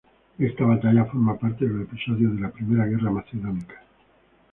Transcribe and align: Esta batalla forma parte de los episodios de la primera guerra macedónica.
Esta 0.39 0.65
batalla 0.65 1.05
forma 1.05 1.37
parte 1.37 1.63
de 1.67 1.73
los 1.75 1.83
episodios 1.83 2.33
de 2.33 2.41
la 2.41 2.49
primera 2.49 2.87
guerra 2.87 3.11
macedónica. 3.11 3.83